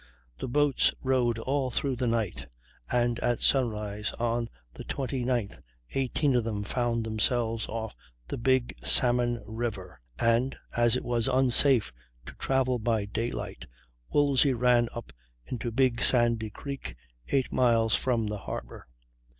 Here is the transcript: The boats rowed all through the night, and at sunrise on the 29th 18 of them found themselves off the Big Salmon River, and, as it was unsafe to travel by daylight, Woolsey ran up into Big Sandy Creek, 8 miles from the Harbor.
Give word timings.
The 0.39 0.47
boats 0.47 0.91
rowed 1.03 1.37
all 1.37 1.69
through 1.69 1.97
the 1.97 2.07
night, 2.07 2.47
and 2.89 3.19
at 3.19 3.39
sunrise 3.39 4.11
on 4.13 4.47
the 4.73 4.83
29th 4.83 5.59
18 5.91 6.35
of 6.35 6.43
them 6.43 6.63
found 6.63 7.03
themselves 7.05 7.67
off 7.67 7.93
the 8.27 8.39
Big 8.39 8.73
Salmon 8.83 9.43
River, 9.47 10.01
and, 10.17 10.57
as 10.75 10.95
it 10.95 11.05
was 11.05 11.27
unsafe 11.27 11.93
to 12.25 12.33
travel 12.39 12.79
by 12.79 13.05
daylight, 13.05 13.67
Woolsey 14.09 14.55
ran 14.55 14.89
up 14.95 15.13
into 15.45 15.69
Big 15.71 16.01
Sandy 16.01 16.49
Creek, 16.49 16.95
8 17.27 17.53
miles 17.53 17.93
from 17.93 18.25
the 18.25 18.39
Harbor. 18.39 18.87